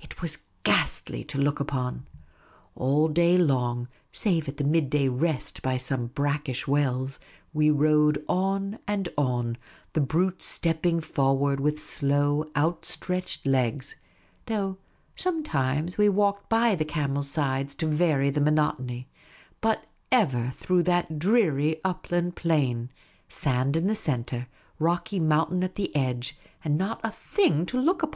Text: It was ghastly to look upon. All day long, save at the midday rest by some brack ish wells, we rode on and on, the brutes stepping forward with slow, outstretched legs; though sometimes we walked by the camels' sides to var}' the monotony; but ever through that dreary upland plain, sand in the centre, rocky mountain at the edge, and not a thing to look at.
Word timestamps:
It 0.00 0.22
was 0.22 0.38
ghastly 0.62 1.24
to 1.24 1.36
look 1.38 1.58
upon. 1.58 2.06
All 2.76 3.08
day 3.08 3.36
long, 3.36 3.88
save 4.12 4.48
at 4.48 4.56
the 4.56 4.62
midday 4.62 5.08
rest 5.08 5.62
by 5.62 5.76
some 5.78 6.06
brack 6.14 6.48
ish 6.48 6.68
wells, 6.68 7.18
we 7.52 7.72
rode 7.72 8.24
on 8.28 8.78
and 8.86 9.08
on, 9.18 9.58
the 9.92 10.00
brutes 10.00 10.44
stepping 10.44 11.00
forward 11.00 11.58
with 11.58 11.82
slow, 11.82 12.48
outstretched 12.54 13.48
legs; 13.48 13.96
though 14.46 14.76
sometimes 15.16 15.98
we 15.98 16.08
walked 16.08 16.48
by 16.48 16.76
the 16.76 16.84
camels' 16.84 17.28
sides 17.30 17.74
to 17.74 17.88
var}' 17.88 18.30
the 18.30 18.40
monotony; 18.40 19.08
but 19.60 19.86
ever 20.12 20.52
through 20.54 20.84
that 20.84 21.18
dreary 21.18 21.80
upland 21.84 22.36
plain, 22.36 22.90
sand 23.28 23.74
in 23.74 23.88
the 23.88 23.96
centre, 23.96 24.46
rocky 24.78 25.18
mountain 25.18 25.64
at 25.64 25.74
the 25.74 25.92
edge, 25.96 26.38
and 26.64 26.78
not 26.78 27.00
a 27.02 27.10
thing 27.10 27.66
to 27.66 27.76
look 27.80 28.04
at. 28.04 28.10